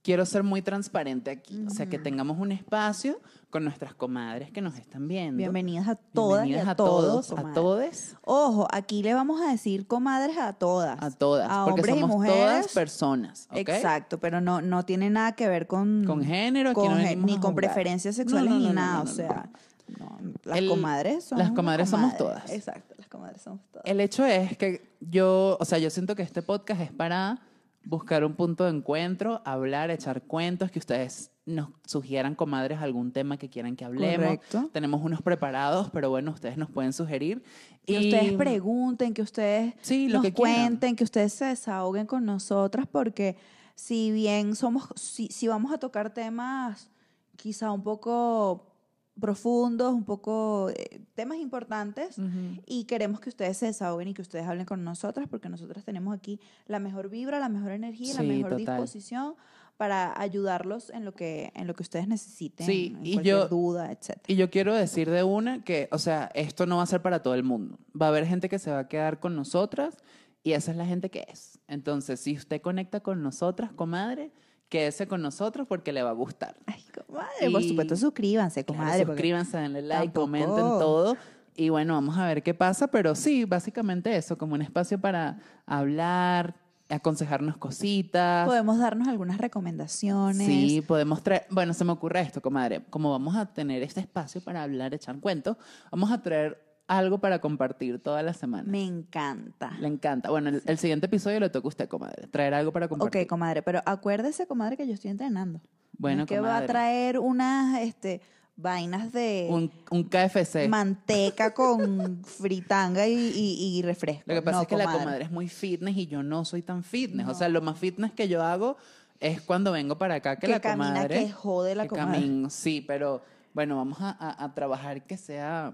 quiero 0.06 0.24
ser 0.28 0.44
muy 0.44 0.62
transparente 0.62 1.32
aquí. 1.32 1.66
O 1.66 1.72
sea, 1.72 1.88
que 1.88 1.98
tengamos 1.98 2.38
un 2.38 2.52
espacio 2.52 3.20
con 3.50 3.64
nuestras 3.64 3.96
comadres 3.96 4.52
que 4.52 4.62
nos 4.62 4.78
están 4.78 5.08
viendo. 5.08 5.38
Bienvenidas 5.38 5.88
a 5.88 5.96
todas 5.96 6.44
Bienvenidas 6.44 6.66
y 6.68 6.70
a, 6.70 6.72
a 6.74 6.76
todos. 6.76 7.28
todos, 7.28 7.40
a 7.40 7.54
todos, 7.54 8.16
Ojo, 8.22 8.68
aquí 8.72 9.02
le 9.02 9.16
vamos 9.16 9.42
a 9.42 9.50
decir 9.50 9.88
comadres 9.88 10.38
a 10.38 10.54
todas. 10.54 11.02
a 11.02 11.10
todas. 11.10 11.50
A 11.50 11.66
porque 11.66 11.82
hombres 11.82 11.96
y 11.96 12.00
somos 12.02 12.16
mujeres. 12.18 12.38
todas 12.38 12.68
personas. 12.74 13.48
Exacto, 13.54 14.20
pero 14.20 14.42
no, 14.42 14.62
no 14.62 14.86
tiene 14.86 15.10
nada 15.10 15.32
que 15.34 15.48
ver 15.50 15.66
con, 15.66 16.04
Con 16.06 16.24
género, 16.24 16.74
con 16.74 16.92
no 16.92 16.98
gen- 16.98 17.26
ni 17.26 17.40
con 17.40 17.56
preferencias 17.56 18.16
sexuales 18.16 18.52
no, 18.52 18.60
ni 18.60 18.68
no, 18.68 18.74
nada. 18.74 19.02
o 19.02 19.08
sea, 19.08 19.50
no, 19.98 20.20
las 20.44 20.58
El- 20.60 20.70
comadres 20.70 21.24
son 21.24 21.40
las 21.40 21.50
comadres 21.52 21.90
somos 21.90 22.16
todas. 22.16 22.52
Exacto, 22.52 22.94
las 23.00 23.08
comadres 23.08 23.42
somos 23.42 23.62
todas. 23.72 23.86
El 23.88 24.00
hecho 24.02 24.24
es 24.24 24.56
que 24.56 24.88
yo, 25.00 25.58
o 25.60 25.66
sea, 25.66 25.80
yo 25.80 25.90
siento 25.90 26.16
que 26.16 26.22
este 26.22 26.44
podcast 26.44 26.82
es 26.82 26.92
para 26.92 27.40
buscar 27.86 28.24
un 28.26 28.36
punto 28.36 28.66
de 28.66 28.72
encuentro, 28.72 29.42
hablar, 29.46 29.92
echar 29.92 30.24
cuentos, 30.24 30.72
que 30.72 30.80
ustedes 30.80 31.32
nos 31.46 31.70
sugieran, 31.86 32.34
comadres, 32.34 32.80
algún 32.80 33.12
tema 33.12 33.38
que 33.38 33.50
quieran 33.50 33.76
que 33.76 33.86
hablemos. 33.86 34.26
Correcto. 34.26 34.70
Tenemos 34.74 35.02
unos 35.04 35.22
preparados, 35.22 35.90
pero 35.92 36.10
bueno, 36.10 36.32
ustedes 36.32 36.58
nos 36.58 36.72
pueden 36.72 36.92
sugerir. 36.94 37.44
Que 37.86 37.94
Y- 37.94 37.98
ustedes 38.06 38.34
pregunten, 38.34 39.14
que 39.14 39.22
ustedes 39.22 39.76
Sí, 39.82 40.08
lo 40.08 40.16
nos 40.16 40.24
que 40.26 40.34
quieran. 40.34 40.56
cuenten, 40.66 40.96
que 40.96 41.04
ustedes 41.04 41.34
se 41.34 41.46
desahoguen 41.46 42.08
con 42.08 42.26
nosotras, 42.26 42.88
porque 42.92 43.38
si 43.76 44.12
bien 44.12 44.56
somos, 44.56 44.88
si, 44.96 45.28
si 45.28 45.48
vamos 45.48 45.72
a 45.72 45.78
tocar 45.78 46.12
temas 46.14 46.90
quizá 47.36 47.72
un 47.72 47.84
poco 47.84 48.72
profundos, 49.20 49.94
un 49.94 50.04
poco 50.04 50.70
eh, 50.76 51.02
temas 51.16 51.38
importantes, 51.38 52.18
Ujú. 52.18 52.62
y 52.66 52.84
queremos 52.86 53.20
que 53.20 53.30
ustedes 53.30 53.58
se 53.58 53.68
desahoguen 53.68 54.10
y 54.10 54.14
que 54.14 54.22
ustedes 54.22 54.46
hablen 54.46 54.66
con 54.66 54.84
nosotras, 54.84 55.28
porque 55.30 55.50
nosotras 55.50 55.84
tenemos 55.86 56.16
aquí 56.16 56.40
la 56.68 56.80
mejor 56.80 57.10
vibra, 57.10 57.40
la 57.40 57.50
mejor 57.50 57.72
energía, 57.72 58.14
la 58.16 58.22
Sí, 58.22 58.28
mejor 58.28 58.52
total. 58.58 58.78
disposición 58.82 59.36
para 59.78 60.20
ayudarlos 60.20 60.90
en 60.90 61.04
lo 61.04 61.14
que, 61.14 61.52
en 61.56 61.68
lo 61.68 61.74
que 61.76 61.84
ustedes 61.84 62.08
necesiten, 62.08 62.66
Sí, 62.66 62.94
en 62.98 63.06
y 63.06 63.14
cualquier 63.14 63.36
yo- 63.36 63.48
duda, 63.50 63.92
etc. 63.92 64.18
Y 64.28 64.36
yo 64.36 64.50
quiero 64.50 64.74
decir 64.74 65.10
de 65.10 65.24
una 65.24 65.64
que, 65.64 65.90
o 65.92 65.98
sea, 65.98 66.30
esto 66.34 66.66
no 66.66 66.78
va 66.78 66.84
a 66.84 66.88
ser 66.88 67.02
para 67.02 67.22
todo 67.22 67.36
el 67.36 67.44
mundo. 67.44 67.78
Va 68.00 68.06
a 68.08 68.10
haber 68.10 68.26
gente 68.26 68.48
que 68.48 68.60
se 68.60 68.72
va 68.72 68.80
a 68.80 68.88
quedar 68.88 69.20
con 69.20 69.36
nosotras 69.36 69.98
y 70.44 70.54
esa 70.54 70.72
es 70.72 70.78
la 70.78 70.86
gente 70.86 71.10
que 71.10 71.26
es. 71.30 71.60
Entonces, 71.68 72.20
si 72.22 72.36
usted 72.38 72.62
conecta 72.62 73.02
con 73.02 73.22
nosotras, 73.22 73.72
comadre, 73.74 74.32
quédese 74.70 75.08
con 75.08 75.22
nosotros 75.22 75.68
porque 75.68 75.92
le 75.94 76.04
va 76.04 76.10
a 76.10 76.14
gustar. 76.14 76.56
Ay, 76.66 76.84
comadre, 77.08 77.52
por 77.52 77.64
supuesto, 77.64 77.96
suscríbanse, 77.96 78.66
comadre. 78.66 79.06
suscríbanse, 79.06 79.58
denle 79.58 79.82
like, 79.82 80.08
tampoco- 80.14 80.22
comenten 80.22 80.56
todo. 80.56 81.18
Y 81.58 81.70
bueno, 81.70 81.94
vamos 81.94 82.18
a 82.18 82.26
ver 82.28 82.44
qué 82.44 82.54
pasa, 82.54 82.88
pero 82.88 83.16
sí, 83.16 83.46
básicamente 83.46 84.16
eso, 84.16 84.38
como 84.38 84.56
un 84.56 84.62
espacio 84.62 85.00
para 85.00 85.40
hablar, 85.66 86.56
aconsejarnos 86.90 87.58
cositas. 87.58 88.46
Podemos 88.46 88.78
darnos 88.78 89.08
algunas 89.08 89.38
recomendaciones. 89.38 90.46
Sí, 90.46 90.82
podemos 90.86 91.24
traer, 91.24 91.46
bueno, 91.50 91.74
se 91.74 91.86
me 91.86 91.92
ocurre 91.94 92.22
esto, 92.22 92.42
comadre, 92.42 92.84
como 92.90 93.10
vamos 93.12 93.36
a 93.36 93.46
tener 93.46 93.82
este 93.84 94.02
espacio 94.02 94.42
para 94.42 94.64
hablar, 94.64 94.94
echar 94.94 95.18
cuentos, 95.20 95.56
vamos 95.92 96.12
a 96.12 96.22
traer 96.22 96.62
algo 96.88 97.18
para 97.20 97.40
compartir 97.40 98.00
toda 98.00 98.22
la 98.24 98.34
semana. 98.34 98.70
Me 98.70 98.84
encanta. 98.84 99.72
Le 99.80 99.88
encanta. 99.88 100.30
Bueno, 100.30 100.50
el, 100.50 100.62
el 100.66 100.78
siguiente 100.78 101.08
episodio 101.08 101.40
le 101.40 101.50
toca 101.50 101.68
a 101.68 101.70
usted, 101.70 101.88
comadre, 101.90 102.28
traer 102.28 102.54
algo 102.54 102.72
para 102.72 102.88
compartir. 102.88 103.22
Ok, 103.24 103.28
comadre, 103.28 103.62
pero 103.64 103.82
acuérdese, 103.86 104.46
comadre, 104.48 104.78
que 104.78 104.88
yo 104.88 104.94
estoy 104.94 105.12
entrenando. 105.12 105.62
Bueno, 105.98 106.24
es 106.24 106.28
que 106.30 106.40
va 106.40 106.58
a 106.58 106.66
traer 106.66 107.18
unas 107.20 107.82
este, 107.82 108.22
vainas 108.58 109.12
de 109.14 109.48
Un, 109.50 109.72
un 109.90 110.04
KFC. 110.04 110.68
manteca 110.70 111.54
con 111.54 112.22
fritanga 112.26 113.08
y, 113.08 113.14
y- 113.14 113.78
y 113.78 113.82
refresco. 113.82 114.24
Lo 114.28 114.36
que 114.36 114.42
pasa 114.42 114.58
No, 114.58 114.62
es 114.64 114.68
que 114.68 114.78
la 114.78 114.86
comadre 114.92 115.24
es 115.24 115.32
muy 115.32 115.48
fitness 115.48 115.96
y 115.98 116.08
yo 116.08 116.22
no 116.22 116.46
soy 116.46 116.62
tan 116.62 116.84
fitness. 116.84 117.28
O 117.28 117.34
sea, 117.34 117.50
lo 117.50 117.62
más 117.62 117.80
fitness 117.80 118.12
que 118.12 118.28
yo 118.28 118.44
hago 118.44 118.78
es 119.20 119.42
cuando 119.42 119.72
vengo 119.72 119.98
para 119.98 120.16
acá 120.16 120.36
que, 120.36 120.48
Que 120.48 120.54
la 120.54 120.60
camina, 120.60 120.90
comadre... 120.94 121.26
que 121.26 121.32
jode 121.32 121.74
la 121.76 121.84
que 121.84 121.90
comadre. 121.90 122.20
camino, 122.20 122.50
sí, 122.50 122.82
pero 122.86 123.22
bueno, 123.54 123.78
vamos 123.78 123.98
a, 124.02 124.10
a- 124.12 124.44
a 124.44 124.54
trabajar 124.54 125.02
que 125.08 125.16
sea 125.18 125.74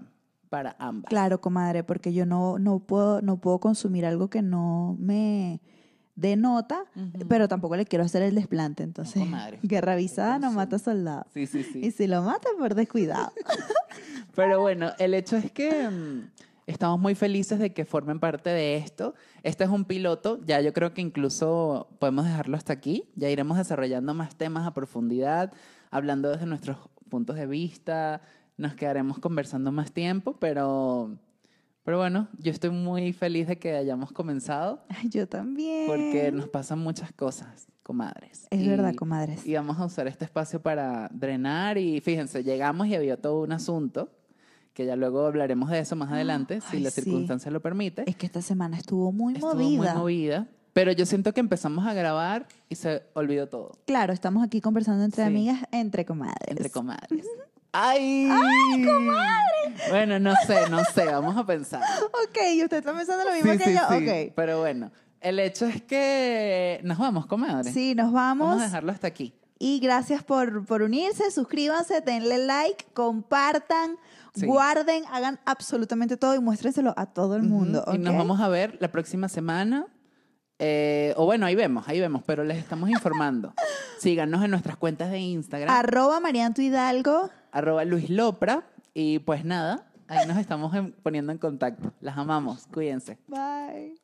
para 0.52 0.76
ambas. 0.78 1.08
Claro, 1.08 1.40
comadre, 1.40 1.82
porque 1.82 2.12
yo 2.12 2.26
no, 2.26 2.58
no, 2.58 2.78
puedo, 2.78 3.22
no 3.22 3.38
puedo 3.38 3.58
consumir 3.58 4.04
algo 4.04 4.28
que 4.28 4.42
no 4.42 4.98
me 5.00 5.62
denota, 6.14 6.84
Ujú. 6.94 7.26
pero 7.26 7.48
tampoco 7.48 7.74
le 7.74 7.86
quiero 7.86 8.04
hacer 8.04 8.20
el 8.22 8.34
desplante. 8.34 8.82
Entonces, 8.82 9.22
comadre. 9.22 9.60
guerra 9.62 9.94
avisada 9.94 10.38
no 10.38 10.52
mata 10.52 10.78
soldado. 10.78 11.24
Sí, 11.32 11.46
sí, 11.46 11.62
sí. 11.62 11.80
Y 11.82 11.90
si 11.90 12.06
lo 12.06 12.20
mata, 12.20 12.50
por 12.58 12.74
descuidado. 12.74 13.32
Pero 14.34 14.60
bueno, 14.60 14.90
el 14.98 15.14
hecho 15.14 15.38
es 15.38 15.50
que 15.50 15.88
mm, 15.88 16.28
estamos 16.66 17.00
muy 17.00 17.14
felices 17.14 17.58
de 17.58 17.72
que 17.72 17.86
formen 17.86 18.20
parte 18.20 18.50
de 18.50 18.76
esto. 18.76 19.14
Este 19.42 19.64
es 19.64 19.70
un 19.70 19.86
piloto, 19.86 20.38
ya 20.44 20.60
yo 20.60 20.74
creo 20.74 20.92
que 20.92 21.00
incluso 21.00 21.88
podemos 21.98 22.26
dejarlo 22.26 22.58
hasta 22.58 22.74
aquí. 22.74 23.08
Ya 23.16 23.30
iremos 23.30 23.56
desarrollando 23.56 24.12
más 24.12 24.36
temas 24.36 24.66
a 24.66 24.74
profundidad, 24.74 25.50
hablando 25.90 26.28
desde 26.28 26.44
nuestros 26.44 26.76
puntos 27.08 27.36
de 27.36 27.46
vista. 27.46 28.20
Nos 28.62 28.74
quedaremos 28.74 29.18
conversando 29.18 29.72
más 29.72 29.90
tiempo, 29.90 30.36
pero, 30.38 31.10
pero 31.82 31.98
bueno, 31.98 32.28
yo 32.38 32.52
estoy 32.52 32.70
muy 32.70 33.12
feliz 33.12 33.48
de 33.48 33.58
que 33.58 33.74
hayamos 33.74 34.12
comenzado 34.12 34.84
Ay, 34.88 35.08
yo 35.08 35.26
también. 35.26 35.88
porque 35.88 36.30
nos 36.30 36.46
pasan 36.48 36.78
muchas 36.78 37.10
cosas, 37.12 37.66
comadres. 37.82 38.46
Es 38.50 38.60
Y- 38.60 38.68
verdad, 38.68 38.94
comadres. 38.94 39.44
y 39.44 39.54
vamos 39.54 39.80
a 39.80 39.84
usar 39.86 40.06
este 40.06 40.24
espacio 40.24 40.62
para 40.62 41.08
drenar 41.12 41.76
y 41.76 42.00
fíjense, 42.00 42.44
llegamos 42.44 42.86
y 42.86 42.94
había 42.94 43.16
todo 43.20 43.42
un 43.42 43.50
asunto, 43.50 44.10
que 44.74 44.86
ya 44.86 44.94
luego 44.94 45.26
hablaremos 45.26 45.68
de 45.70 45.80
eso 45.80 45.96
más 45.96 46.12
adelante, 46.12 46.60
si 46.60 46.76
Ay, 46.76 46.82
la 46.84 46.90
sí. 46.90 47.00
circunstancia 47.02 47.50
lo 47.50 47.60
permite. 47.60 48.04
Es 48.08 48.14
que 48.14 48.26
esta 48.26 48.42
semana 48.42 48.76
estuvo 48.78 49.10
muy 49.10 49.34
Estuvo 49.34 49.54
movida. 49.54 49.92
muy 49.94 50.00
movida, 50.02 50.46
pero 50.72 50.92
yo 50.92 51.04
siento 51.04 51.34
que 51.34 51.40
empezamos 51.40 51.84
a 51.84 51.94
grabar 51.94 52.46
y 52.68 52.76
se 52.76 53.02
olvidó 53.14 53.48
todo, 53.48 53.72
Claro, 53.86 54.12
estamos 54.12 54.44
aquí 54.44 54.60
conversando 54.60 55.02
entre 55.04 55.24
Sí. 55.24 55.26
amigas, 55.28 55.64
entre 55.72 56.04
comadres. 56.04 56.46
entre 56.48 56.70
comadres. 56.70 57.26
¡Ay! 57.72 58.28
¡Ay, 58.30 58.84
comadre! 58.84 59.74
Bueno, 59.90 60.18
no 60.18 60.34
sé, 60.46 60.68
no 60.68 60.84
sé, 60.84 61.06
vamos 61.06 61.36
a 61.36 61.46
pensar. 61.46 61.82
Ok, 62.24 62.38
y 62.54 62.62
usted 62.62 62.78
está 62.78 62.94
pensando 62.94 63.24
lo 63.24 63.32
mismo 63.32 63.52
Sí, 63.52 63.58
que 63.58 63.64
sí, 63.64 63.72
yo. 63.74 63.80
sí, 63.98 64.08
Ok. 64.28 64.32
Pero 64.36 64.60
bueno, 64.60 64.90
el 65.20 65.38
hecho 65.38 65.64
es 65.66 65.82
que 65.82 66.80
nos 66.84 66.98
vamos, 66.98 67.26
comadre. 67.26 67.72
Sí, 67.72 67.94
nos 67.94 68.12
vamos. 68.12 68.48
Vamos 68.48 68.62
a 68.62 68.66
dejarlo 68.66 68.92
hasta 68.92 69.06
aquí. 69.06 69.34
Y 69.58 69.78
gracias 69.78 70.22
por, 70.24 70.66
por 70.66 70.82
unirse, 70.82 71.30
suscríbanse, 71.30 72.00
denle 72.00 72.38
like, 72.38 72.84
compartan, 72.94 73.96
Sí. 74.34 74.46
guarden, 74.46 75.04
hagan 75.12 75.38
absolutamente 75.44 76.16
todo 76.16 76.34
y 76.34 76.40
muéstrenselo 76.40 76.94
a 76.96 77.06
todo 77.06 77.36
el 77.36 77.42
mundo. 77.42 77.84
Ujú, 77.86 77.96
Y 77.96 77.98
nos 77.98 78.16
vamos 78.16 78.40
a 78.40 78.48
ver 78.48 78.76
la 78.80 78.90
próxima 78.90 79.28
semana. 79.28 79.86
Eh, 80.58 81.12
o 81.16 81.24
bueno, 81.26 81.44
ahí 81.46 81.54
vemos, 81.54 81.86
ahí 81.88 82.00
vemos, 82.00 82.22
pero 82.26 82.42
les 82.44 82.58
estamos 82.58 82.88
informando. 82.90 83.52
Síganos 83.98 84.42
en 84.44 84.50
nuestras 84.50 84.76
cuentas 84.76 85.10
de 85.10 85.18
Instagram, 85.18 85.74
Arroba 85.74 86.18
Marianto 86.20 86.60
Hidalgo. 86.62 87.30
Arroba 87.52 87.84
Luis 87.84 88.10
Lopra. 88.10 88.66
Y 88.94 89.20
pues 89.20 89.44
nada, 89.44 89.86
ahí 90.08 90.26
nos 90.26 90.36
estamos 90.38 90.74
en- 90.74 90.92
poniendo 90.92 91.32
en 91.32 91.38
contacto. 91.38 91.92
Las 92.00 92.18
amamos, 92.18 92.66
cuídense. 92.72 93.18
Bye. 93.28 93.94